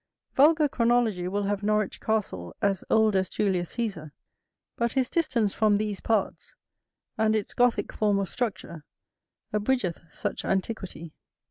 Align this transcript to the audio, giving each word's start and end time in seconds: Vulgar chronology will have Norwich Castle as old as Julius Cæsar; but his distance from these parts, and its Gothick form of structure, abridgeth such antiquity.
Vulgar 0.33 0.67
chronology 0.67 1.27
will 1.27 1.43
have 1.43 1.61
Norwich 1.61 1.99
Castle 2.01 2.55
as 2.59 2.83
old 2.89 3.15
as 3.15 3.29
Julius 3.29 3.75
Cæsar; 3.77 4.09
but 4.75 4.93
his 4.93 5.11
distance 5.11 5.53
from 5.53 5.77
these 5.77 5.99
parts, 6.01 6.55
and 7.19 7.35
its 7.35 7.53
Gothick 7.53 7.91
form 7.93 8.17
of 8.17 8.27
structure, 8.27 8.83
abridgeth 9.53 10.01
such 10.11 10.43
antiquity. 10.43 11.13